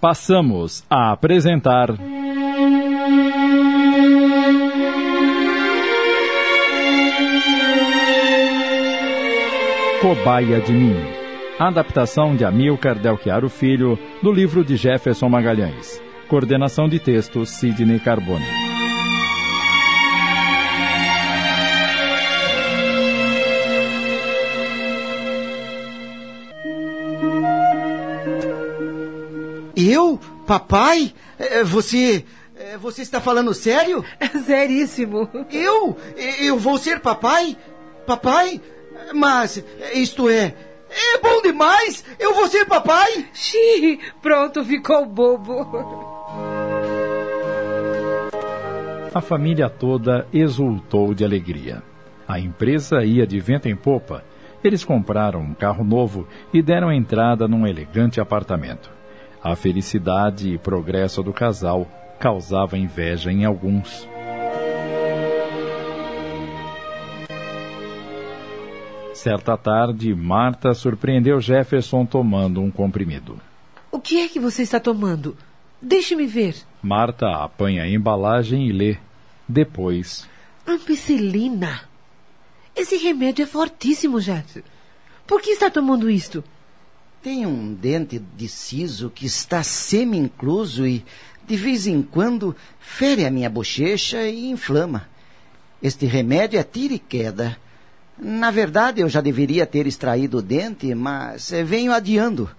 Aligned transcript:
Passamos 0.00 0.84
a 0.88 1.10
apresentar. 1.10 1.88
Cobaia 10.00 10.60
de 10.60 10.72
mim. 10.72 10.94
Adaptação 11.58 12.36
de 12.36 12.44
Amilcar 12.44 12.96
Delchiaro 12.96 13.48
Filho, 13.48 13.98
do 14.22 14.30
livro 14.30 14.64
de 14.64 14.76
Jefferson 14.76 15.28
Magalhães. 15.28 16.00
Coordenação 16.28 16.88
de 16.88 17.00
texto 17.00 17.44
Sidney 17.44 17.98
Carbone. 17.98 18.67
Eu? 29.78 30.18
Papai? 30.46 31.12
É, 31.38 31.62
Você. 31.62 32.24
é, 32.58 32.76
Você 32.78 33.02
está 33.02 33.20
falando 33.20 33.54
sério? 33.54 34.04
Seríssimo. 34.44 35.28
Eu? 35.52 35.96
Eu 36.40 36.58
vou 36.58 36.76
ser 36.78 37.00
papai? 37.00 37.56
Papai? 38.06 38.60
Mas, 39.14 39.62
isto 39.94 40.28
é. 40.28 40.54
É 40.90 41.18
bom 41.18 41.42
demais! 41.42 42.02
Eu 42.18 42.34
vou 42.34 42.48
ser 42.48 42.64
papai! 42.64 43.26
Xiii, 43.34 44.00
pronto, 44.22 44.64
ficou 44.64 45.04
bobo. 45.04 45.66
A 49.14 49.20
família 49.20 49.68
toda 49.68 50.26
exultou 50.32 51.12
de 51.12 51.24
alegria. 51.24 51.82
A 52.26 52.38
empresa 52.40 53.04
ia 53.04 53.26
de 53.26 53.38
vento 53.38 53.68
em 53.68 53.76
popa. 53.76 54.24
Eles 54.64 54.82
compraram 54.84 55.40
um 55.40 55.54
carro 55.54 55.84
novo 55.84 56.26
e 56.52 56.60
deram 56.62 56.92
entrada 56.92 57.46
num 57.46 57.66
elegante 57.66 58.20
apartamento. 58.20 58.90
A 59.42 59.54
felicidade 59.54 60.52
e 60.52 60.58
progresso 60.58 61.22
do 61.22 61.32
casal 61.32 61.86
causava 62.18 62.76
inveja 62.76 63.30
em 63.30 63.44
alguns. 63.44 64.08
Certa 69.14 69.56
tarde, 69.56 70.14
Marta 70.14 70.74
surpreendeu 70.74 71.40
Jefferson 71.40 72.04
tomando 72.06 72.60
um 72.60 72.70
comprimido. 72.70 73.40
O 73.90 74.00
que 74.00 74.20
é 74.20 74.28
que 74.28 74.38
você 74.38 74.62
está 74.62 74.78
tomando? 74.78 75.36
Deixe-me 75.80 76.26
ver. 76.26 76.56
Marta 76.82 77.28
apanha 77.42 77.82
a 77.82 77.88
embalagem 77.88 78.68
e 78.68 78.72
lê. 78.72 78.96
Depois, 79.48 80.28
Ampicilina. 80.66 81.80
Esse 82.76 82.96
remédio 82.96 83.42
é 83.42 83.46
fortíssimo, 83.46 84.20
Jeff. 84.20 84.62
Por 85.26 85.40
que 85.40 85.50
está 85.50 85.70
tomando 85.70 86.10
isto? 86.10 86.44
Tem 87.22 87.44
um 87.44 87.74
dente 87.74 88.18
de 88.18 88.48
siso 88.48 89.10
que 89.10 89.26
está 89.26 89.62
semi-incluso 89.62 90.86
e, 90.86 91.04
de 91.46 91.56
vez 91.56 91.86
em 91.86 92.00
quando, 92.00 92.54
fere 92.78 93.26
a 93.26 93.30
minha 93.30 93.50
bochecha 93.50 94.22
e 94.28 94.50
inflama. 94.50 95.08
Este 95.82 96.06
remédio 96.06 96.58
é 96.58 96.62
tira 96.62 96.94
e 96.94 96.98
queda. 96.98 97.56
Na 98.16 98.50
verdade, 98.50 99.00
eu 99.00 99.08
já 99.08 99.20
deveria 99.20 99.66
ter 99.66 99.86
extraído 99.86 100.38
o 100.38 100.42
dente, 100.42 100.94
mas 100.94 101.52
eh, 101.52 101.62
venho 101.62 101.92
adiando. 101.92 102.50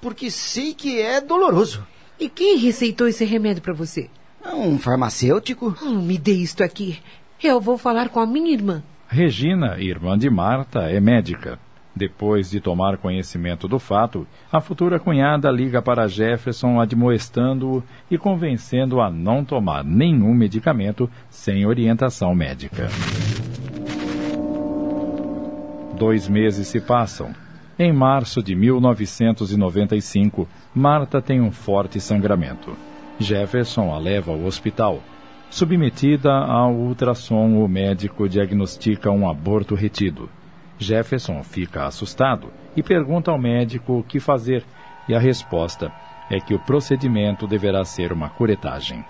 Porque 0.00 0.30
sei 0.30 0.74
que 0.74 1.00
é 1.00 1.20
doloroso. 1.20 1.86
E 2.18 2.28
quem 2.28 2.58
receitou 2.58 3.08
esse 3.08 3.24
remédio 3.24 3.62
para 3.62 3.72
você? 3.72 4.08
Um 4.46 4.78
farmacêutico? 4.78 5.74
Oh, 5.82 5.90
me 5.90 6.18
dê 6.18 6.32
isto 6.32 6.62
aqui. 6.62 6.98
Eu 7.42 7.60
vou 7.60 7.78
falar 7.78 8.10
com 8.10 8.20
a 8.20 8.26
minha 8.26 8.52
irmã. 8.52 8.82
Regina, 9.08 9.78
irmã 9.78 10.18
de 10.18 10.28
Marta, 10.28 10.80
é 10.82 11.00
médica. 11.00 11.58
Depois 11.96 12.50
de 12.50 12.60
tomar 12.60 12.96
conhecimento 12.96 13.68
do 13.68 13.78
fato, 13.78 14.26
a 14.50 14.60
futura 14.60 14.98
cunhada 14.98 15.48
liga 15.48 15.80
para 15.80 16.08
Jefferson 16.08 16.80
admoestando-o 16.80 17.84
e 18.10 18.18
convencendo-o 18.18 19.00
a 19.00 19.08
não 19.08 19.44
tomar 19.44 19.84
nenhum 19.84 20.34
medicamento 20.34 21.08
sem 21.30 21.64
orientação 21.64 22.34
médica. 22.34 22.88
Dois 25.96 26.28
meses 26.28 26.66
se 26.66 26.80
passam. 26.80 27.32
Em 27.78 27.92
março 27.92 28.42
de 28.42 28.56
1995, 28.56 30.48
Marta 30.74 31.22
tem 31.22 31.40
um 31.40 31.52
forte 31.52 32.00
sangramento. 32.00 32.76
Jefferson 33.20 33.92
a 33.92 33.98
leva 33.98 34.32
ao 34.32 34.42
hospital. 34.44 35.00
Submetida 35.48 36.32
ao 36.32 36.72
ultrassom, 36.72 37.62
o 37.62 37.68
médico 37.68 38.28
diagnostica 38.28 39.12
um 39.12 39.28
aborto 39.28 39.76
retido. 39.76 40.28
Jefferson 40.84 41.42
fica 41.42 41.86
assustado 41.86 42.52
e 42.76 42.82
pergunta 42.82 43.30
ao 43.30 43.38
médico 43.38 43.98
o 43.98 44.02
que 44.04 44.20
fazer, 44.20 44.62
e 45.08 45.14
a 45.14 45.18
resposta 45.18 45.90
é 46.30 46.38
que 46.38 46.54
o 46.54 46.58
procedimento 46.58 47.46
deverá 47.46 47.84
ser 47.84 48.12
uma 48.12 48.28
curetagem. 48.28 49.04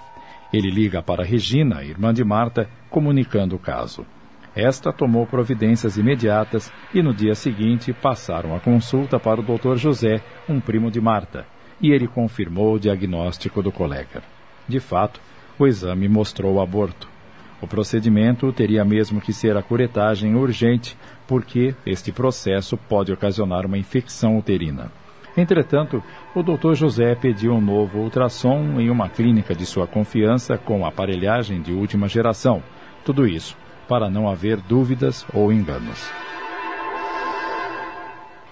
Ele 0.53 0.71
liga 0.71 1.03
para 1.03 1.25
Regina, 1.25 1.83
irmã 1.83 2.15
de 2.15 2.23
Marta, 2.23 2.69
comunicando 2.89 3.57
o 3.57 3.59
caso. 3.59 4.07
Esta 4.55 4.93
tomou 4.93 5.27
providências 5.27 5.97
imediatas 5.97 6.73
e 6.93 7.03
no 7.03 7.13
dia 7.13 7.35
seguinte 7.35 7.93
passaram 7.93 8.55
a 8.55 8.61
consulta 8.61 9.19
para 9.19 9.41
o 9.41 9.43
Dr. 9.43 9.77
José, 9.77 10.23
um 10.49 10.61
primo 10.61 10.93
de 10.93 11.01
Marta, 11.01 11.45
e 11.81 11.91
ele 11.91 12.07
confirmou 12.07 12.75
o 12.75 12.79
diagnóstico 12.79 13.61
do 13.61 13.73
colega. 13.73 14.23
De 14.69 14.79
fato, 14.79 15.21
o 15.59 15.67
exame 15.67 16.09
mostrou 16.09 16.61
aborto. 16.61 17.14
O 17.61 17.67
procedimento 17.67 18.53
teria 18.53 18.85
mesmo 18.85 19.21
que 19.21 19.33
ser 19.33 19.57
a 19.57 19.63
curetagem 19.63 20.35
urgente, 20.35 20.97
porque 21.27 21.75
este 21.87 22.13
processo 22.13 22.77
pode 22.77 23.13
ocasionar 23.13 23.65
uma 23.65 23.79
infecção 23.79 24.37
uterina. 24.39 24.91
Entretanto, 25.37 26.03
o 26.35 26.43
Dr. 26.43 26.75
José 26.75 27.15
pediu 27.15 27.55
um 27.55 27.61
novo 27.61 27.99
ultrassom 27.99 28.81
em 28.81 28.89
uma 28.89 29.09
clínica 29.09 29.55
de 29.55 29.67
sua 29.67 29.87
confiança 29.87 30.57
com 30.57 30.87
aparelhagem 30.87 31.61
de 31.61 31.73
última 31.73 32.09
geração. 32.09 32.63
Tudo 33.05 33.27
isso 33.27 33.57
para 33.89 34.09
não 34.09 34.29
haver 34.29 34.61
dúvidas 34.61 35.27
ou 35.33 35.53
enganos. 35.53 36.09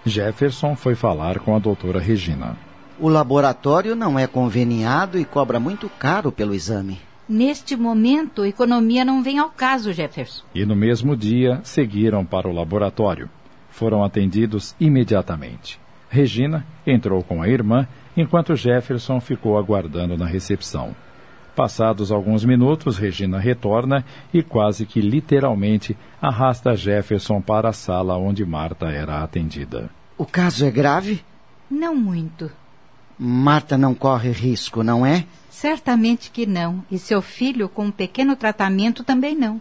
Jefferson 0.04 0.74
foi 0.74 0.94
falar 0.94 1.38
com 1.38 1.54
a 1.54 1.58
doutora 1.58 2.00
Regina. 2.00 2.56
O 2.98 3.08
laboratório 3.08 3.94
não 3.94 4.19
é 4.19 4.26
conveniado 4.26 5.19
e 5.19 5.24
cobra 5.24 5.60
muito 5.60 5.88
caro 5.88 6.32
pelo 6.32 6.54
exame. 6.54 7.00
Neste 7.32 7.78
momento, 7.78 8.44
economia 8.44 9.06
não 9.06 9.22
vem 9.22 9.38
ao 9.38 9.48
caso, 9.48 9.91
Jefferson. 9.91 10.44
E 10.54 10.66
no 10.66 10.76
mesmo 10.76 11.16
dia 11.16 11.62
seguiram 11.65 12.26
para 12.26 12.47
o 12.47 12.53
laboratório. 12.53 13.26
Foram 13.70 14.04
atendidos 14.04 14.76
imediatamente. 14.78 15.81
Regina 16.10 16.66
entrou 16.87 17.22
com 17.22 17.41
a 17.41 17.48
irmã, 17.48 17.88
enquanto 18.15 18.54
Jefferson 18.54 19.19
ficou 19.19 19.56
aguardando 19.56 20.15
na 20.15 20.26
recepção. 20.26 20.94
Passados 21.56 22.12
alguns 22.12 22.44
minutos, 22.44 22.98
Regina 22.98 23.38
retorna 23.38 24.04
e, 24.31 24.43
quase 24.43 24.84
que 24.84 25.00
literalmente, 25.00 25.97
arrasta 26.20 26.76
Jefferson 26.76 27.41
para 27.41 27.70
a 27.70 27.72
sala 27.72 28.14
onde 28.19 28.44
Marta 28.44 28.91
era 28.91 29.22
atendida. 29.22 29.88
O 30.19 30.26
caso 30.26 30.66
é 30.66 30.70
grave? 30.70 31.25
Não 31.70 31.97
muito. 31.97 32.50
Marta 33.25 33.78
não 33.78 33.94
corre 33.94 34.33
risco, 34.33 34.83
não 34.83 35.06
é? 35.06 35.25
Certamente 35.49 36.28
que 36.28 36.44
não. 36.44 36.84
E 36.91 36.99
seu 36.99 37.22
filho, 37.22 37.69
com 37.69 37.84
um 37.84 37.91
pequeno 37.93 38.34
tratamento, 38.34 39.05
também 39.05 39.37
não. 39.37 39.60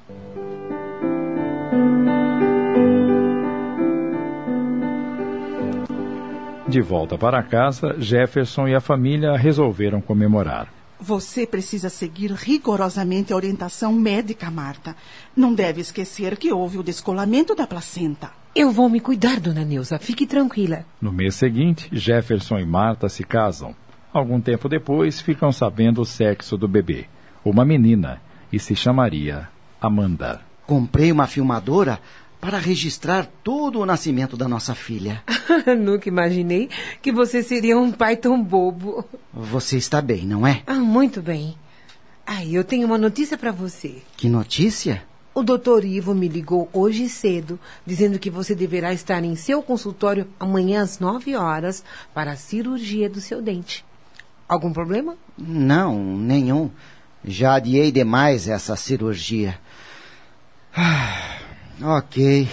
De 6.68 6.82
volta 6.82 7.20
para 7.20 7.44
casa, 7.44 7.96
Jefferson 8.00 8.68
e 8.68 8.74
a 8.74 8.82
família 8.82 9.38
resolveram 9.38 10.02
comemorar. 10.02 10.68
Você 11.00 11.46
precisa 11.46 11.90
seguir 11.90 12.32
rigorosamente 12.32 13.32
a 13.32 13.36
orientação 13.36 13.94
médica, 13.94 14.50
Marta. 14.50 14.96
Não 15.36 15.54
deve 15.54 15.82
esquecer 15.82 16.36
que 16.36 16.52
houve 16.52 16.80
o 16.80 16.84
descolamento 16.84 17.54
da 17.54 17.68
placenta. 17.68 18.41
Eu 18.54 18.70
vou 18.70 18.90
me 18.90 19.00
cuidar, 19.00 19.40
dona 19.40 19.64
Neuza. 19.64 19.98
Fique 19.98 20.28
tranquila. 20.28 20.86
No 21.02 21.12
mês 21.12 21.36
seguinte, 21.36 21.88
Jefferson 21.92 22.60
e 22.60 22.66
Marta 22.66 23.08
se 23.08 23.24
casam. 23.24 23.74
Algum 24.12 24.42
tempo 24.42 24.68
depois, 24.68 25.22
ficam 25.22 25.53
sabendo 25.53 26.02
o 26.02 26.06
sexo 26.06 26.58
do 26.58 26.68
bebê. 26.68 27.06
Uma 27.46 27.64
menina, 27.64 28.22
e 28.52 28.59
se 28.59 28.76
chamaria 28.76 29.48
Amanda. 29.80 30.42
Comprei 30.68 31.14
uma 31.14 31.28
filmadora 31.28 31.98
para 32.42 32.58
registrar 32.58 33.26
todo 33.42 33.80
o 33.80 33.86
nascimento 33.86 34.36
da 34.36 34.50
nossa 34.50 34.76
filha. 34.76 35.24
Nunca 35.80 36.09
imaginei 36.09 36.70
que 37.02 37.12
você 37.12 37.42
seria 37.42 37.78
um 37.78 37.92
pai 37.92 38.18
tão 38.18 38.44
bobo. 38.44 39.06
Você 39.34 39.78
está 39.78 40.02
bem, 40.02 40.26
não 40.26 40.46
é? 40.46 40.62
Ah, 40.68 40.76
muito 40.76 41.22
bem. 41.22 41.56
Ah, 42.28 42.44
eu 42.46 42.66
tenho 42.66 42.86
uma 42.86 42.97
notícia 42.97 43.38
para 43.38 43.52
você. 43.52 44.02
Que 44.18 44.28
notícia? 44.28 45.04
O 45.34 45.44
doutor 45.44 45.86
Ivo 45.86 46.14
me 46.14 46.28
ligou 46.28 46.70
hoje 46.74 47.08
cedo, 47.08 47.58
dizendo 47.86 48.20
que 48.20 48.30
você 48.30 48.54
deverá 48.54 48.92
estar 48.92 49.24
em 49.24 49.36
seu 49.36 49.64
consultório 49.64 50.28
amanhã 50.38 50.82
às 50.82 51.00
nove 51.00 51.36
horas 51.36 51.84
para 52.14 52.32
a 52.32 52.36
cirurgia 52.36 53.10
do 53.10 53.22
seu 53.22 53.42
dente. 53.42 53.86
Algum 54.48 54.74
problema? 54.74 55.16
Não, 55.38 55.98
nenhum. 56.18 56.70
Já 57.24 57.54
adiei 57.54 57.92
demais 57.92 58.50
essa 58.50 58.76
cirurgia. 58.76 59.58
Ah, 60.76 61.38
ok. 61.82 62.50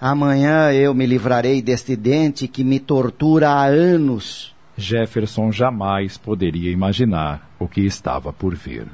Amanhã 0.00 0.72
eu 0.72 0.92
me 0.94 1.06
livrarei 1.06 1.62
deste 1.62 1.94
dente 1.94 2.48
que 2.48 2.64
me 2.64 2.80
tortura 2.80 3.50
há 3.50 3.66
anos. 3.66 4.54
Jefferson 4.76 5.52
jamais 5.52 6.16
poderia 6.16 6.70
imaginar 6.70 7.48
o 7.58 7.68
que 7.68 7.80
estava 7.80 8.32
por 8.32 8.54
vir. 8.54 8.86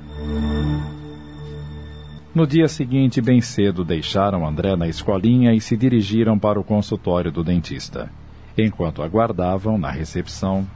No 2.35 2.49
dia 2.49 2.67
seguinte, 2.67 3.21
bem 3.21 3.41
cedo, 3.41 3.85
deixaram 3.85 4.45
André 4.45 4.75
na 4.75 4.89
escolinha 4.89 5.55
e 5.55 5.61
se 5.61 5.77
dirigiram 5.77 6.37
para 6.37 6.59
o 6.59 6.65
consultório 6.65 7.31
do 7.31 7.45
dentista. 7.45 8.11
Enquanto 8.59 9.03
aguardavam 9.03 9.79
na 9.79 9.89
recepção. 9.89 10.67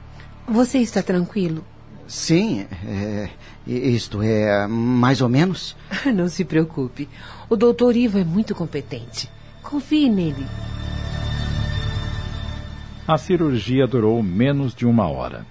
Você 0.47 0.77
está 0.77 1.03
tranquilo? 1.03 1.65
Sim, 2.07 2.65
é, 2.87 3.29
isto 3.67 4.21
é 4.21 4.67
mais 4.67 5.21
ou 5.21 5.27
menos. 5.27 5.75
Não 6.15 6.29
se 6.29 6.45
preocupe. 6.45 7.09
O 7.49 7.57
doutor 7.57 7.93
Ivo 7.93 8.19
é 8.19 8.23
muito 8.23 8.55
competente. 8.55 9.29
Confie 9.61 10.09
nele. 10.09 10.45
A 13.05 13.17
cirurgia 13.17 13.85
durou 13.85 14.23
menos 14.23 14.73
de 14.73 14.85
uma 14.85 15.09
hora. 15.09 15.45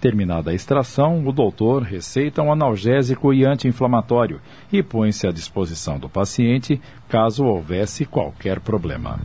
Terminada 0.00 0.50
a 0.50 0.54
extração, 0.54 1.26
o 1.26 1.30
doutor 1.30 1.82
receita 1.82 2.42
um 2.42 2.50
analgésico 2.50 3.34
e 3.34 3.44
anti-inflamatório 3.44 4.40
e 4.72 4.82
põe-se 4.82 5.26
à 5.26 5.30
disposição 5.30 5.98
do 5.98 6.08
paciente 6.08 6.80
caso 7.06 7.44
houvesse 7.44 8.06
qualquer 8.06 8.60
problema. 8.60 9.20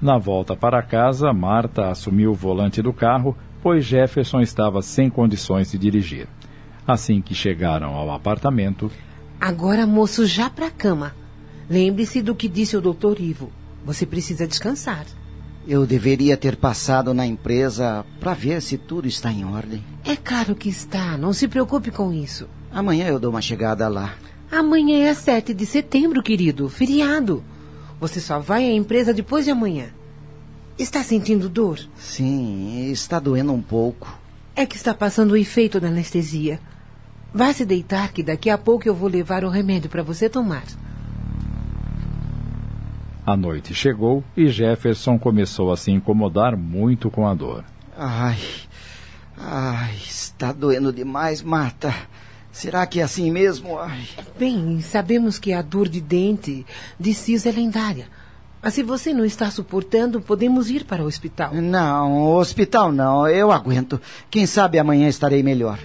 Na 0.00 0.18
volta 0.18 0.54
para 0.54 0.82
casa, 0.82 1.32
Marta 1.32 1.88
assumiu 1.88 2.30
o 2.30 2.34
volante 2.34 2.80
do 2.80 2.92
carro, 2.92 3.36
pois 3.60 3.84
Jefferson 3.84 4.40
estava 4.40 4.80
sem 4.80 5.10
condições 5.10 5.72
de 5.72 5.78
dirigir. 5.78 6.28
Assim 6.86 7.20
que 7.20 7.34
chegaram 7.34 7.94
ao 7.94 8.12
apartamento. 8.12 8.88
Agora, 9.40 9.84
moço, 9.84 10.26
já 10.26 10.48
para 10.48 10.66
a 10.66 10.70
cama. 10.70 11.12
Lembre-se 11.68 12.22
do 12.22 12.34
que 12.36 12.46
disse 12.46 12.76
o 12.76 12.80
doutor 12.80 13.18
Ivo. 13.18 13.50
Você 13.84 14.06
precisa 14.06 14.46
descansar. 14.46 15.06
Eu 15.66 15.86
deveria 15.86 16.36
ter 16.36 16.56
passado 16.56 17.14
na 17.14 17.26
empresa 17.26 18.04
para 18.20 18.34
ver 18.34 18.60
se 18.60 18.76
tudo 18.76 19.08
está 19.08 19.32
em 19.32 19.46
ordem. 19.46 19.82
É 20.04 20.14
claro 20.14 20.54
que 20.54 20.68
está. 20.68 21.16
Não 21.16 21.32
se 21.32 21.48
preocupe 21.48 21.90
com 21.90 22.12
isso. 22.12 22.46
Amanhã 22.70 23.06
eu 23.06 23.18
dou 23.18 23.30
uma 23.30 23.40
chegada 23.40 23.88
lá. 23.88 24.14
Amanhã 24.50 25.06
é 25.06 25.14
7 25.14 25.54
de 25.54 25.64
setembro, 25.64 26.22
querido. 26.22 26.68
Feriado. 26.68 27.42
Você 27.98 28.20
só 28.20 28.38
vai 28.38 28.64
à 28.64 28.72
empresa 28.74 29.14
depois 29.14 29.46
de 29.46 29.50
amanhã. 29.50 29.86
Está 30.78 31.02
sentindo 31.02 31.48
dor? 31.48 31.80
Sim, 31.96 32.90
está 32.90 33.18
doendo 33.18 33.52
um 33.52 33.62
pouco. 33.62 34.18
É 34.54 34.66
que 34.66 34.76
está 34.76 34.92
passando 34.92 35.30
o 35.30 35.36
efeito 35.36 35.80
da 35.80 35.88
anestesia. 35.88 36.60
Vá 37.32 37.52
se 37.52 37.64
deitar 37.64 38.12
que 38.12 38.22
daqui 38.22 38.50
a 38.50 38.58
pouco 38.58 38.86
eu 38.86 38.94
vou 38.94 39.08
levar 39.08 39.44
o 39.44 39.48
remédio 39.48 39.88
para 39.88 40.02
você 40.02 40.28
tomar. 40.28 40.64
A 43.26 43.36
noite 43.36 43.74
chegou 43.74 44.22
e 44.36 44.48
Jefferson 44.48 45.18
começou 45.18 45.72
a 45.72 45.76
se 45.78 45.90
incomodar 45.90 46.56
muito 46.56 47.10
com 47.10 47.26
a 47.26 47.34
dor. 47.34 47.64
Ai, 47.96 48.38
ai, 49.38 49.94
está 50.04 50.52
doendo 50.52 50.92
demais, 50.92 51.40
Marta. 51.40 51.94
Será 52.52 52.86
que 52.86 53.00
é 53.00 53.02
assim 53.02 53.30
mesmo? 53.30 53.78
Ai. 53.78 54.06
Bem, 54.38 54.80
sabemos 54.82 55.38
que 55.38 55.54
a 55.54 55.62
dor 55.62 55.88
de 55.88 56.02
dente 56.02 56.66
de 57.00 57.14
Cis 57.14 57.46
é 57.46 57.50
lendária. 57.50 58.08
Mas 58.62 58.74
se 58.74 58.82
você 58.82 59.14
não 59.14 59.24
está 59.24 59.50
suportando, 59.50 60.20
podemos 60.20 60.70
ir 60.70 60.84
para 60.84 61.02
o 61.02 61.06
hospital. 61.06 61.54
Não, 61.54 62.36
hospital 62.36 62.92
não. 62.92 63.26
Eu 63.26 63.50
aguento. 63.50 64.00
Quem 64.30 64.46
sabe 64.46 64.78
amanhã 64.78 65.08
estarei 65.08 65.42
melhor. 65.42 65.78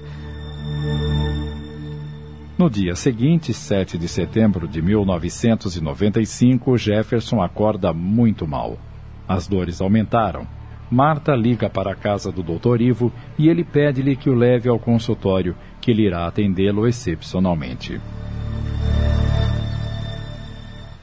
No 2.59 2.69
dia 2.69 2.93
seguinte, 2.93 3.53
7 3.53 3.97
de 3.97 4.09
setembro 4.09 4.67
de 4.67 4.81
1995, 4.81 6.77
Jefferson 6.77 7.41
acorda 7.41 7.93
muito 7.93 8.45
mal. 8.45 8.77
As 9.25 9.47
dores 9.47 9.79
aumentaram. 9.79 10.45
Marta 10.91 11.33
liga 11.37 11.69
para 11.69 11.93
a 11.93 11.95
casa 11.95 12.33
do 12.33 12.43
Dr. 12.43 12.81
Ivo 12.81 13.13
e 13.37 13.47
ele 13.47 13.63
pede-lhe 13.63 14.13
que 14.13 14.29
o 14.29 14.35
leve 14.35 14.67
ao 14.67 14.77
consultório, 14.77 15.55
que 15.79 15.91
ele 15.91 16.05
irá 16.05 16.27
atendê-lo 16.27 16.85
excepcionalmente. 16.85 18.01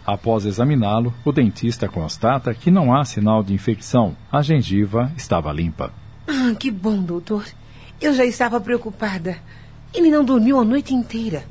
Após 0.05 0.45
examiná-lo, 0.45 1.15
o 1.25 1.33
dentista 1.33 1.89
constata 1.89 2.53
que 2.53 2.71
não 2.71 2.95
há 2.95 3.03
sinal 3.03 3.43
de 3.43 3.55
infecção. 3.55 4.15
A 4.31 4.43
gengiva 4.43 5.11
estava 5.17 5.51
limpa. 5.55 5.91
Ah, 6.29 6.55
que 6.55 6.71
bom, 6.71 7.03
doutor. 7.03 7.47
Eu 7.99 8.13
já 8.13 8.27
estava 8.27 8.61
preocupada. 8.61 9.39
Ele 9.97 10.11
não 10.11 10.23
dormiu 10.23 10.61
a 10.61 10.65
noite 10.65 10.95
inteira. 10.95 11.45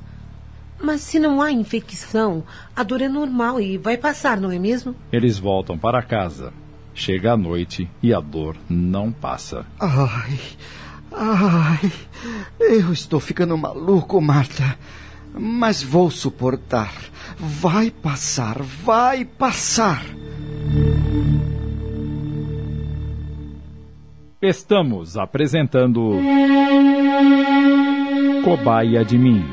Mas 0.79 1.01
se 1.01 1.17
não 1.19 1.41
há 1.41 1.51
infecção, 1.51 2.43
a 2.75 2.83
dor 2.83 3.01
é 3.01 3.09
normal 3.09 3.59
e 3.59 3.75
vai 3.75 3.97
passar, 3.97 4.39
não 4.39 4.51
é 4.51 4.59
mesmo? 4.59 4.95
Eles 5.11 5.39
voltam 5.39 5.77
para 5.77 6.03
casa. 6.03 6.53
Chega 6.93 7.33
a 7.33 7.37
noite 7.37 7.89
e 8.03 8.13
a 8.13 8.19
dor 8.19 8.55
não 8.69 9.11
passa. 9.11 9.65
Ai, 9.79 10.39
ai, 11.11 11.91
eu 12.59 12.93
estou 12.93 13.19
ficando 13.19 13.57
maluco, 13.57 14.21
Marta. 14.21 14.77
Mas 15.33 15.81
vou 15.81 16.11
suportar. 16.11 16.93
Vai 17.37 17.89
passar, 17.89 18.61
vai 18.61 19.25
passar. 19.25 20.05
Estamos 24.41 25.17
apresentando. 25.17 26.11
Cobaia 28.45 29.03
de 29.03 29.17
mim. 29.17 29.43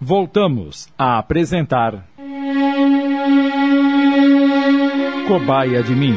Voltamos 0.00 0.88
a 0.96 1.18
apresentar. 1.18 2.06
Cobaia 5.26 5.82
de 5.82 5.92
mim. 5.92 6.16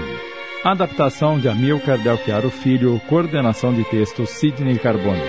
Adaptação 0.63 1.39
de 1.39 1.49
Amilcar 1.49 1.97
Delchiaro 1.97 2.51
Filho, 2.51 3.01
coordenação 3.09 3.73
de 3.73 3.83
texto 3.85 4.27
Sidney 4.27 4.77
Carbone. 4.77 5.19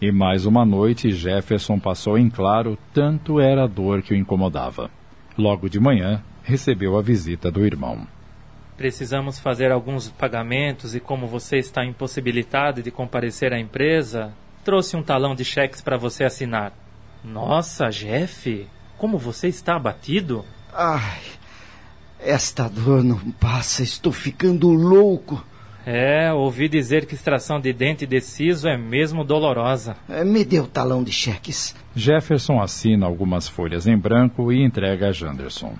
E 0.00 0.10
mais 0.10 0.46
uma 0.46 0.64
noite 0.64 1.12
Jefferson 1.12 1.78
passou 1.78 2.16
em 2.16 2.30
claro, 2.30 2.78
tanto 2.94 3.38
era 3.38 3.64
a 3.64 3.66
dor 3.66 4.00
que 4.00 4.14
o 4.14 4.16
incomodava. 4.16 4.90
Logo 5.36 5.68
de 5.68 5.78
manhã, 5.78 6.22
recebeu 6.42 6.96
a 6.96 7.02
visita 7.02 7.50
do 7.50 7.66
irmão. 7.66 8.06
Precisamos 8.82 9.38
fazer 9.38 9.70
alguns 9.70 10.10
pagamentos 10.10 10.92
e, 10.92 10.98
como 10.98 11.28
você 11.28 11.56
está 11.56 11.84
impossibilitado 11.84 12.82
de 12.82 12.90
comparecer 12.90 13.52
à 13.52 13.60
empresa, 13.60 14.32
trouxe 14.64 14.96
um 14.96 15.04
talão 15.04 15.36
de 15.36 15.44
cheques 15.44 15.80
para 15.80 15.96
você 15.96 16.24
assinar. 16.24 16.72
Nossa, 17.22 17.90
Jeff, 17.90 18.66
como 18.98 19.18
você 19.18 19.46
está 19.46 19.76
abatido? 19.76 20.44
Ai, 20.74 21.20
esta 22.18 22.68
dor 22.68 23.04
não 23.04 23.20
passa, 23.30 23.84
estou 23.84 24.10
ficando 24.12 24.68
louco. 24.72 25.46
É, 25.86 26.32
ouvi 26.32 26.68
dizer 26.68 27.06
que 27.06 27.14
extração 27.14 27.60
de 27.60 27.72
dente 27.72 28.04
de 28.04 28.20
siso 28.20 28.66
é 28.66 28.76
mesmo 28.76 29.22
dolorosa. 29.22 29.96
É, 30.08 30.24
me 30.24 30.44
dê 30.44 30.58
o 30.58 30.66
talão 30.66 31.04
de 31.04 31.12
cheques. 31.12 31.72
Jefferson 31.94 32.60
assina 32.60 33.06
algumas 33.06 33.46
folhas 33.46 33.86
em 33.86 33.96
branco 33.96 34.52
e 34.52 34.60
entrega 34.60 35.10
a 35.10 35.12
Janderson. 35.12 35.76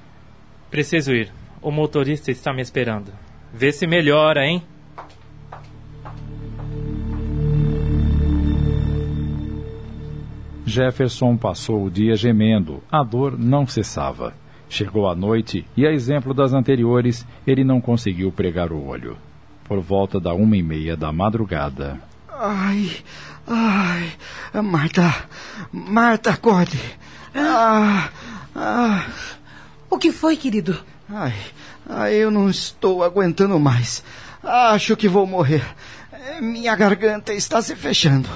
Preciso 0.71 1.13
ir. 1.13 1.42
O 1.63 1.71
motorista 1.71 2.33
está 2.33 2.53
me 2.53 2.61
esperando. 2.61 3.13
Vê 3.55 3.71
se 3.71 3.87
melhora, 3.87 4.45
hein? 4.45 4.63
Jefferson 10.67 11.37
passou 11.37 11.85
o 11.85 11.91
dia 11.91 12.17
gemendo. 12.17 12.83
A 12.91 13.05
dor 13.05 13.39
não 13.39 13.65
cessava. 13.67 14.35
Chegou 14.69 15.09
a 15.09 15.15
noite 15.15 15.65
e, 15.77 15.87
a 15.87 15.93
exemplo 15.93 16.35
das 16.35 16.53
anteriores, 16.53 17.27
ele 17.47 17.63
não 17.63 17.81
conseguiu 17.81 18.33
pregar 18.33 18.73
o 18.73 18.85
olho. 18.85 19.17
Por 19.65 19.81
volta 19.81 20.19
da 20.19 20.35
uma 20.35 20.57
e 20.57 20.63
meia 20.63 20.97
da 20.97 21.13
madrugada. 21.13 22.01
Ai, 22.29 22.91
ai, 23.47 24.11
Marta, 24.63 25.15
Marta, 25.71 26.31
acorde. 26.31 26.81
Ah, 27.35 28.09
ah. 28.57 29.07
O 29.91 29.99
que 29.99 30.11
foi, 30.11 30.37
querido? 30.37 30.77
Ai, 31.15 31.35
ai, 31.87 32.15
eu 32.15 32.31
não 32.31 32.49
estou 32.49 33.05
aguentando 33.05 33.61
mais. 33.61 34.03
Acho 34.43 34.97
que 34.97 35.07
vou 35.07 35.27
morrer. 35.27 35.63
Minha 36.41 36.75
garganta 36.75 37.35
está 37.35 37.61
se 37.61 37.77
fechando. 37.77 38.31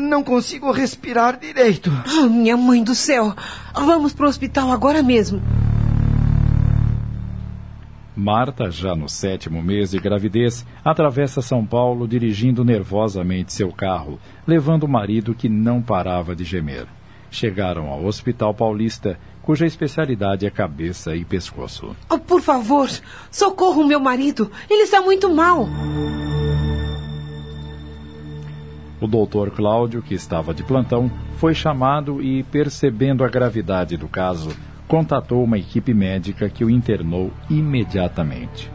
Não 0.00 0.24
consigo 0.24 0.72
respirar 0.72 1.38
direito. 1.38 1.92
Oh, 2.18 2.28
minha 2.28 2.56
mãe 2.56 2.82
do 2.82 2.96
céu! 2.96 3.32
Vamos 3.72 4.12
para 4.12 4.26
o 4.26 4.28
hospital 4.28 4.72
agora 4.72 5.04
mesmo. 5.04 5.40
Marta, 8.16 8.72
já 8.72 8.96
no 8.96 9.08
sétimo 9.08 9.62
mês 9.62 9.92
de 9.92 10.00
gravidez, 10.00 10.66
atravessa 10.84 11.40
São 11.40 11.64
Paulo 11.64 12.08
dirigindo 12.08 12.64
nervosamente 12.64 13.52
seu 13.52 13.70
carro, 13.70 14.18
levando 14.44 14.82
o 14.82 14.88
marido 14.88 15.32
que 15.32 15.48
não 15.48 15.80
parava 15.80 16.34
de 16.34 16.42
gemer. 16.42 16.88
Chegaram 17.30 17.88
ao 17.88 18.04
Hospital 18.04 18.52
Paulista, 18.52 19.18
cuja 19.44 19.66
especialidade 19.66 20.46
é 20.46 20.50
cabeça 20.50 21.14
e 21.14 21.24
pescoço. 21.24 21.94
Oh, 22.08 22.18
por 22.18 22.40
favor, 22.40 22.88
socorro 23.30 23.86
meu 23.86 24.00
marido. 24.00 24.50
Ele 24.70 24.82
está 24.82 25.02
muito 25.02 25.32
mal. 25.32 25.68
O 29.00 29.06
doutor 29.06 29.50
Cláudio, 29.50 30.00
que 30.00 30.14
estava 30.14 30.54
de 30.54 30.62
plantão, 30.62 31.10
foi 31.36 31.54
chamado 31.54 32.22
e, 32.22 32.42
percebendo 32.44 33.22
a 33.22 33.28
gravidade 33.28 33.98
do 33.98 34.08
caso, 34.08 34.48
contatou 34.88 35.44
uma 35.44 35.58
equipe 35.58 35.92
médica 35.92 36.48
que 36.48 36.64
o 36.64 36.70
internou 36.70 37.30
imediatamente. 37.50 38.70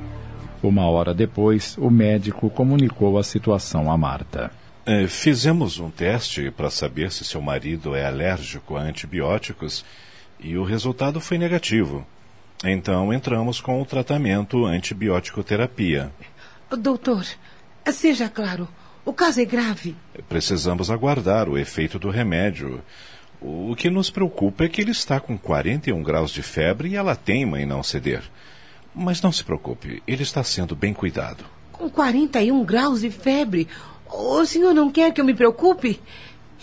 Uma 0.61 0.88
hora 0.88 1.15
depois, 1.15 1.75
o 1.79 1.89
médico 1.89 2.47
comunicou 2.49 3.17
a 3.17 3.23
situação 3.23 3.91
a 3.91 3.97
Marta. 3.97 4.51
É, 4.85 5.07
fizemos 5.07 5.79
um 5.79 5.89
teste 5.89 6.51
para 6.51 6.69
saber 6.69 7.11
se 7.11 7.23
seu 7.23 7.41
marido 7.41 7.95
é 7.95 8.05
alérgico 8.05 8.75
a 8.75 8.81
antibióticos 8.81 9.83
e 10.39 10.58
o 10.58 10.63
resultado 10.63 11.19
foi 11.19 11.38
negativo. 11.38 12.05
Então 12.63 13.13
entramos 13.13 13.62
com 13.62 13.81
o 13.81 13.86
tratamento 13.86 14.65
antibiótico-terapia. 14.65 16.12
Doutor, 16.77 17.25
seja 17.91 18.29
claro, 18.29 18.67
o 19.05 19.13
caso 19.13 19.41
é 19.41 19.46
grave. 19.46 19.96
Precisamos 20.27 20.91
aguardar 20.91 21.48
o 21.48 21.58
efeito 21.58 21.98
do 21.98 22.10
remédio. 22.10 22.81
O 23.41 23.74
que 23.75 23.89
nos 23.89 24.10
preocupa 24.10 24.65
é 24.65 24.69
que 24.69 24.81
ele 24.81 24.91
está 24.91 25.19
com 25.19 25.38
41 25.38 26.03
graus 26.03 26.31
de 26.31 26.41
febre 26.41 26.89
e 26.89 26.96
ela 26.96 27.15
teima 27.15 27.62
em 27.62 27.65
não 27.65 27.81
ceder. 27.81 28.22
Mas 28.93 29.22
não 29.22 29.31
se 29.31 29.43
preocupe, 29.43 30.03
ele 30.05 30.24
está 30.24 30.43
sendo 30.43 30.75
bem 30.75 30.93
cuidado. 30.93 31.46
Com 31.72 31.89
41 31.89 32.65
graus 32.65 33.01
de 33.01 33.10
febre? 33.10 33.67
O 34.12 34.43
senhor 34.46 34.74
não 34.74 34.91
quer 34.91 35.13
que 35.13 35.22
eu 35.22 35.25
me 35.25 35.34
preocupe? 35.34 36.01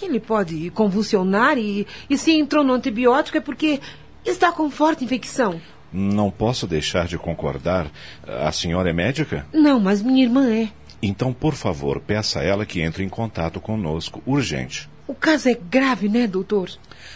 Ele 0.00 0.20
pode 0.20 0.70
convulsionar 0.70 1.58
e, 1.58 1.86
e 2.08 2.18
se 2.18 2.32
entrou 2.32 2.62
no 2.62 2.74
antibiótico 2.74 3.38
é 3.38 3.40
porque 3.40 3.80
está 4.24 4.52
com 4.52 4.70
forte 4.70 5.04
infecção. 5.04 5.60
Não 5.92 6.30
posso 6.30 6.66
deixar 6.66 7.06
de 7.06 7.16
concordar. 7.16 7.90
A 8.26 8.52
senhora 8.52 8.90
é 8.90 8.92
médica? 8.92 9.46
Não, 9.52 9.80
mas 9.80 10.02
minha 10.02 10.22
irmã 10.22 10.52
é. 10.52 10.68
Então, 11.00 11.32
por 11.32 11.54
favor, 11.54 12.00
peça 12.00 12.40
a 12.40 12.42
ela 12.42 12.66
que 12.66 12.80
entre 12.80 13.04
em 13.04 13.08
contato 13.08 13.60
conosco, 13.60 14.22
urgente. 14.26 14.88
O 15.06 15.14
caso 15.14 15.48
é 15.48 15.54
grave, 15.54 16.08
né, 16.08 16.26
doutor? 16.26 16.70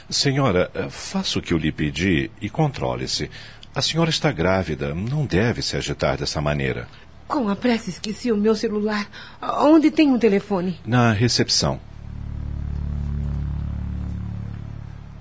Senhora, 0.08 0.70
faça 0.90 1.38
o 1.38 1.42
que 1.42 1.52
eu 1.52 1.58
lhe 1.58 1.72
pedi 1.72 2.30
e 2.40 2.49
controle-se. 2.49 3.30
A 3.75 3.82
senhora 3.82 4.10
está 4.10 4.30
grávida, 4.30 4.94
não 4.94 5.26
deve 5.26 5.62
se 5.62 5.76
agitar 5.76 6.16
dessa 6.16 6.40
maneira. 6.40 6.88
Com 7.26 7.49
a 7.49 7.56
pressa 7.56 7.90
esqueci 7.90 8.32
o 8.32 8.37
meu 8.37 8.54
celular. 8.54 9.08
Onde 9.40 9.90
tem 9.90 10.10
um 10.10 10.18
telefone? 10.18 10.78
Na 10.84 11.12
recepção. 11.12 11.80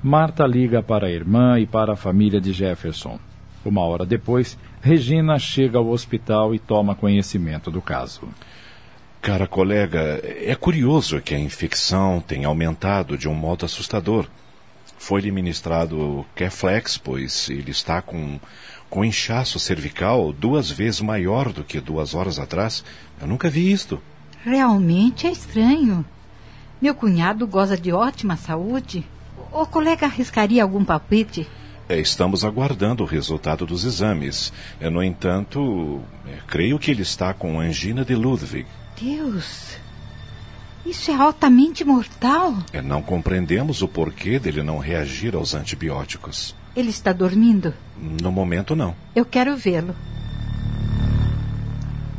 Marta 0.01 0.47
liga 0.47 0.81
para 0.81 1.07
a 1.07 1.11
irmã 1.11 1.59
e 1.59 1.65
para 1.65 1.91
a 1.91 1.97
família 1.97 2.39
de 2.39 2.53
Jefferson. 2.53 3.19
Uma 3.65 3.81
hora 3.81 4.05
depois, 4.05 4.57
Regina 4.81 5.37
chega 5.37 5.77
ao 5.77 5.89
hospital 5.89 6.55
e 6.55 6.59
toma 6.59 6.95
conhecimento 6.95 7.69
do 7.69 7.81
caso. 7.81 8.29
Cara 9.21 9.45
colega, 9.45 10.21
é 10.23 10.55
curioso 10.55 11.19
que 11.19 11.35
a 11.35 11.39
infecção 11.39 12.21
tenha 12.21 12.47
aumentado 12.47 13.17
de 13.17 13.27
um 13.27 13.33
modo 13.33 13.65
assustador. 13.65 14.25
Foi-lhe 14.97 15.29
ministrado 15.31 16.25
Keflex, 16.33 16.97
pois 16.97 17.49
ele 17.49 17.71
está 17.71 18.01
com, 18.01 18.39
com 18.89 19.03
inchaço 19.03 19.59
cervical 19.59 20.31
duas 20.31 20.71
vezes 20.71 21.01
maior 21.01 21.51
do 21.51 21.65
que 21.65 21.81
duas 21.81 22.15
horas 22.15 22.39
atrás. 22.39 22.85
Eu 23.19 23.27
nunca 23.27 23.49
vi 23.49 23.69
isto. 23.69 24.01
Realmente 24.45 25.27
é 25.27 25.31
estranho. 25.31 26.05
Meu 26.81 26.95
cunhado 26.95 27.45
goza 27.45 27.77
de 27.77 27.91
ótima 27.91 28.37
saúde. 28.37 29.05
O 29.51 29.65
colega 29.65 30.05
arriscaria 30.05 30.61
algum 30.61 30.85
palpite? 30.85 31.47
É, 31.87 31.99
estamos 31.99 32.45
aguardando 32.45 33.03
o 33.03 33.05
resultado 33.05 33.65
dos 33.65 33.83
exames. 33.83 34.53
É, 34.79 34.89
no 34.89 35.03
entanto, 35.03 36.01
é, 36.27 36.37
creio 36.45 36.77
que 36.77 36.91
ele 36.91 37.01
está 37.01 37.33
com 37.33 37.59
angina 37.59 38.05
de 38.05 38.13
Ludwig. 38.15 38.67
Deus! 39.01 39.77
Isso 40.85 41.09
é 41.11 41.15
altamente 41.15 41.83
mortal. 41.83 42.55
É, 42.71 42.81
não 42.81 43.01
compreendemos 43.01 43.81
o 43.81 43.87
porquê 43.87 44.37
dele 44.37 44.61
não 44.61 44.77
reagir 44.77 45.35
aos 45.35 45.55
antibióticos. 45.55 46.55
Ele 46.75 46.89
está 46.89 47.11
dormindo? 47.11 47.73
No 48.21 48.31
momento, 48.31 48.75
não. 48.75 48.95
Eu 49.15 49.25
quero 49.25 49.57
vê-lo. 49.57 49.95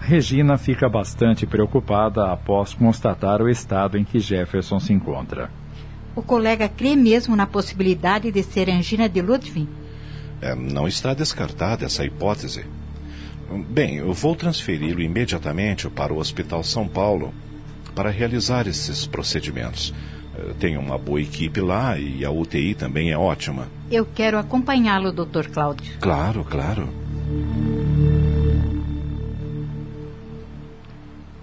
Regina 0.01 0.59
fica 0.59 0.89
bastante 0.89 1.47
preocupada 1.47 2.33
após 2.33 2.75
constatar 2.75 3.41
o 3.41 3.49
estado 3.49 3.97
em 3.97 4.05
que 4.05 4.19
Jefferson 4.19 4.81
se 4.81 4.93
encontra. 4.93 5.49
O 6.15 6.23
colega 6.23 6.69
crê 6.69 6.97
mesmo 6.97 7.37
na 7.37 7.47
possibilidade 7.47 8.31
de 8.31 8.43
ser 8.43 8.69
angina 8.69 9.09
de 9.09 9.23
Ludwig? 9.23 9.69
É, 10.41 10.55
não 10.55 10.89
está 10.89 11.15
descartada 11.15 11.85
essa 11.85 12.05
hipótese. 12.05 12.65
Bem, 13.69 13.97
eu 13.97 14.13
vou 14.13 14.37
transferi-lo 14.37 15.01
imediatamente 15.01 15.89
para 15.89 16.13
o 16.13 16.19
Hospital 16.19 16.63
São 16.63 16.87
Paulo 16.87 17.35
para 17.95 18.11
realizar 18.11 18.67
esses 18.67 19.07
procedimentos. 19.07 19.93
Tem 20.59 20.77
uma 20.77 20.97
boa 20.97 21.21
equipe 21.21 21.61
lá 21.61 21.99
e 21.99 22.25
a 22.25 22.31
UTI 22.31 22.75
também 22.75 23.11
é 23.11 23.19
ótima. 23.19 23.69
Eu 23.91 24.07
quero 24.07 24.39
acompanhá-lo, 24.39 25.13
Dr. 25.13 25.49
Cláudio. 25.53 25.99
Claro, 26.01 26.45
claro. 26.45 26.89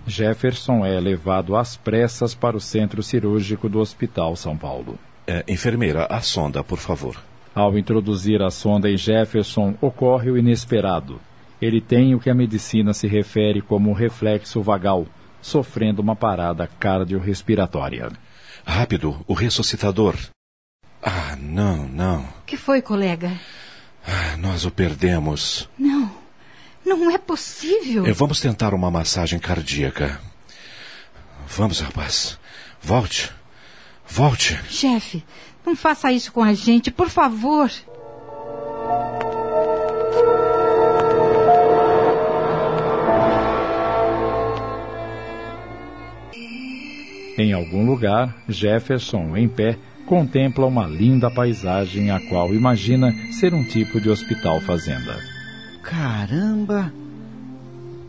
Jefferson 0.07 0.85
é 0.85 0.97
levado 0.99 1.55
às 1.55 1.75
pressas 1.75 2.33
para 2.33 2.55
o 2.55 2.61
centro 2.61 3.03
cirúrgico 3.03 3.67
do 3.67 3.79
Hospital 3.79 4.35
São 4.37 4.57
Paulo. 4.57 4.97
É, 5.27 5.43
enfermeira, 5.47 6.05
a 6.05 6.21
sonda, 6.21 6.63
por 6.63 6.79
favor. 6.79 7.21
Ao 7.53 7.77
introduzir 7.77 8.41
a 8.41 8.49
sonda 8.49 8.89
em 8.89 8.95
Jefferson, 8.95 9.75
ocorre 9.81 10.31
o 10.31 10.37
inesperado. 10.37 11.19
Ele 11.61 11.81
tem 11.81 12.15
o 12.15 12.19
que 12.19 12.29
a 12.29 12.35
medicina 12.35 12.93
se 12.93 13.07
refere 13.07 13.61
como 13.61 13.91
reflexo 13.91 14.61
vagal, 14.61 15.05
sofrendo 15.41 16.01
uma 16.01 16.15
parada 16.15 16.69
cardiorrespiratória. 16.79 18.09
Rápido, 18.65 19.25
o 19.27 19.33
ressuscitador. 19.33 20.15
Ah, 21.01 21.35
não, 21.39 21.87
não. 21.87 22.21
O 22.21 22.45
que 22.45 22.55
foi, 22.55 22.81
colega? 22.81 23.31
Ah, 24.05 24.37
nós 24.37 24.65
o 24.65 24.71
perdemos. 24.71 25.67
Não. 25.77 26.26
Não 26.87 27.11
é 27.11 27.17
possível. 27.17 28.05
É, 28.05 28.13
vamos 28.13 28.39
tentar 28.39 28.73
uma 28.73 28.89
massagem 28.89 29.37
cardíaca. 29.39 30.21
Vamos, 31.45 31.81
rapaz. 31.81 32.39
Volte. 32.81 33.29
Volte. 34.07 34.57
Chefe, 34.69 35.21
não 35.65 35.75
faça 35.75 36.13
isso 36.13 36.31
com 36.31 36.41
a 36.41 36.53
gente, 36.53 36.89
por 36.89 37.09
favor. 37.09 37.69
Em 47.37 47.51
algum 47.51 47.85
lugar, 47.85 48.33
Jefferson, 48.47 49.35
em 49.35 49.49
pé, 49.49 49.77
contempla 50.05 50.65
uma 50.65 50.87
linda 50.87 51.29
paisagem 51.29 52.11
a 52.11 52.19
qual 52.29 52.55
imagina 52.55 53.13
ser 53.33 53.53
um 53.53 53.63
tipo 53.67 53.99
de 53.99 54.09
hospital-fazenda. 54.09 55.36
Caramba! 55.87 56.91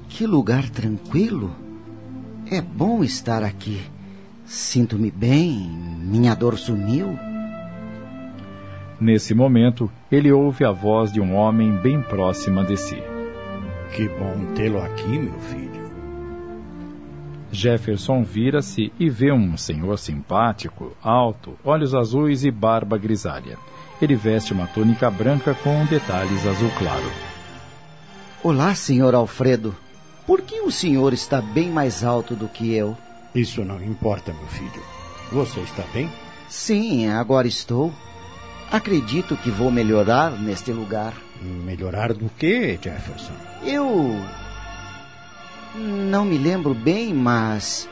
Que 0.08 0.26
lugar 0.26 0.68
tranquilo! 0.68 1.54
É 2.50 2.60
bom 2.60 3.04
estar 3.04 3.44
aqui. 3.44 3.80
Sinto-me 4.44 5.12
bem, 5.12 5.70
minha 6.00 6.34
dor 6.34 6.58
sumiu. 6.58 7.16
Nesse 9.00 9.32
momento, 9.32 9.88
ele 10.10 10.32
ouve 10.32 10.64
a 10.64 10.72
voz 10.72 11.12
de 11.12 11.20
um 11.20 11.36
homem 11.36 11.70
bem 11.76 12.02
próxima 12.02 12.64
de 12.64 12.76
si. 12.76 13.00
Que 13.94 14.08
bom 14.08 14.54
tê-lo 14.56 14.82
aqui, 14.82 15.16
meu 15.16 15.38
filho. 15.38 15.88
Jefferson 17.52 18.24
vira-se 18.24 18.92
e 18.98 19.08
vê 19.08 19.30
um 19.30 19.56
senhor 19.56 20.00
simpático, 20.00 20.96
alto, 21.00 21.56
olhos 21.64 21.94
azuis 21.94 22.44
e 22.44 22.50
barba 22.50 22.98
grisalha. 22.98 23.56
Ele 24.02 24.16
veste 24.16 24.52
uma 24.52 24.66
túnica 24.66 25.08
branca 25.08 25.54
com 25.54 25.84
detalhes 25.84 26.44
azul 26.44 26.70
claro. 26.76 27.37
Olá, 28.42 28.72
senhor 28.74 29.16
Alfredo. 29.16 29.74
Por 30.24 30.42
que 30.42 30.60
o 30.60 30.70
senhor 30.70 31.12
está 31.12 31.40
bem 31.40 31.70
mais 31.70 32.04
alto 32.04 32.36
do 32.36 32.46
que 32.46 32.72
eu? 32.72 32.96
Isso 33.34 33.64
não 33.64 33.82
importa, 33.82 34.32
meu 34.32 34.46
filho. 34.46 34.82
Você 35.32 35.60
está 35.60 35.82
bem? 35.92 36.08
Sim, 36.48 37.08
agora 37.08 37.48
estou. 37.48 37.92
Acredito 38.70 39.36
que 39.36 39.50
vou 39.50 39.72
melhorar 39.72 40.30
neste 40.30 40.70
lugar. 40.70 41.14
Melhorar 41.42 42.12
do 42.12 42.30
que, 42.38 42.78
Jefferson? 42.80 43.32
Eu. 43.64 44.16
Não 45.74 46.24
me 46.24 46.38
lembro 46.38 46.74
bem, 46.74 47.12
mas. 47.12 47.88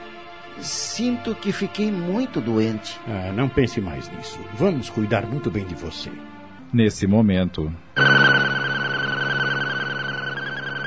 Sinto 0.60 1.34
que 1.34 1.52
fiquei 1.52 1.90
muito 1.90 2.40
doente. 2.40 2.98
Ah, 3.08 3.32
não 3.32 3.48
pense 3.48 3.80
mais 3.80 4.08
nisso. 4.10 4.38
Vamos 4.54 4.88
cuidar 4.88 5.26
muito 5.26 5.50
bem 5.50 5.64
de 5.66 5.74
você. 5.74 6.10
Nesse 6.72 7.06
momento. 7.06 7.72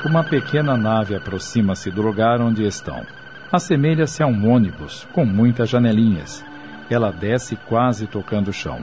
Uma 0.06 0.24
pequena 0.24 0.78
nave 0.78 1.14
aproxima-se 1.14 1.92
do 1.92 2.02
lugar 2.02 2.40
onde 2.40 2.66
estão. 2.66 3.06
Assemelha-se 3.52 4.24
a 4.24 4.28
um 4.28 4.50
ônibus, 4.50 5.06
com 5.12 5.26
muitas 5.26 5.70
janelinhas. 5.70 6.46
Ela 6.90 7.12
desce 7.12 7.58
quase 7.68 8.08
tocando 8.08 8.48
o 8.48 8.54
chão. 8.54 8.80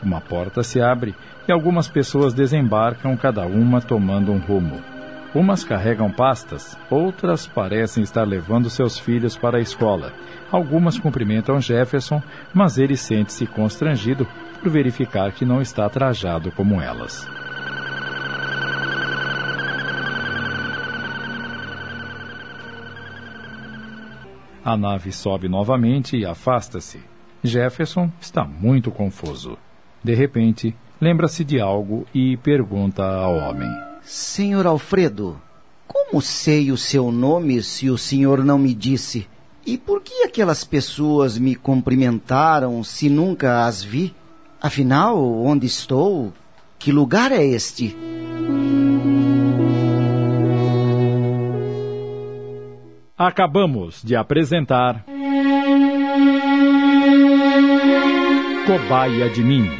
Uma 0.00 0.20
porta 0.20 0.62
se 0.62 0.80
abre 0.80 1.16
e 1.48 1.52
algumas 1.52 1.88
pessoas 1.88 2.32
desembarcam, 2.32 3.16
cada 3.16 3.44
uma 3.44 3.80
tomando 3.80 4.30
um 4.30 4.38
rumo. 4.38 4.80
Umas 5.34 5.64
carregam 5.64 6.10
pastas, 6.12 6.78
outras 6.88 7.44
parecem 7.44 8.04
estar 8.04 8.22
levando 8.22 8.70
seus 8.70 8.98
filhos 8.98 9.36
para 9.36 9.58
a 9.58 9.62
escola. 9.62 10.12
Algumas 10.50 10.96
cumprimentam 10.96 11.60
Jefferson, 11.60 12.22
mas 12.54 12.78
ele 12.78 12.96
sente-se 12.96 13.46
constrangido 13.46 14.28
por 14.60 14.70
verificar 14.70 15.32
que 15.32 15.44
não 15.44 15.60
está 15.60 15.88
trajado 15.88 16.52
como 16.52 16.80
elas. 16.80 17.26
A 24.64 24.76
nave 24.76 25.10
sobe 25.10 25.48
novamente 25.48 26.16
e 26.16 26.24
afasta-se. 26.24 27.00
Jefferson 27.42 28.10
está 28.20 28.44
muito 28.44 28.92
confuso. 28.92 29.58
De 30.04 30.14
repente, 30.14 30.74
lembra-se 31.00 31.42
de 31.42 31.60
algo 31.60 32.06
e 32.14 32.36
pergunta 32.36 33.02
ao 33.04 33.36
homem: 33.38 33.68
Senhor 34.02 34.64
Alfredo, 34.66 35.40
como 35.88 36.22
sei 36.22 36.70
o 36.70 36.76
seu 36.76 37.10
nome 37.10 37.60
se 37.62 37.90
o 37.90 37.98
senhor 37.98 38.44
não 38.44 38.56
me 38.56 38.72
disse? 38.72 39.26
E 39.66 39.76
por 39.76 40.00
que 40.00 40.22
aquelas 40.22 40.62
pessoas 40.62 41.36
me 41.38 41.56
cumprimentaram 41.56 42.84
se 42.84 43.08
nunca 43.08 43.66
as 43.66 43.82
vi? 43.82 44.14
Afinal, 44.60 45.20
onde 45.42 45.66
estou? 45.66 46.32
Que 46.78 46.92
lugar 46.92 47.32
é 47.32 47.44
este? 47.44 48.11
Acabamos 53.24 54.02
de 54.02 54.16
apresentar. 54.16 55.04
Cobaia 58.66 59.30
de 59.30 59.44
Mim. 59.44 59.70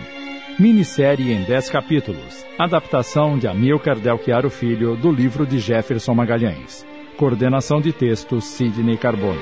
Minissérie 0.60 1.32
em 1.32 1.42
10 1.42 1.68
capítulos. 1.68 2.46
Adaptação 2.56 3.36
de 3.36 3.48
Amilcar 3.48 3.98
Delchiaro 3.98 4.48
Filho 4.48 4.96
do 4.96 5.10
livro 5.10 5.44
de 5.44 5.58
Jefferson 5.58 6.14
Magalhães. 6.14 6.86
Coordenação 7.16 7.80
de 7.80 7.92
texto 7.92 8.40
Sidney 8.40 8.96
Carbone. 8.96 9.40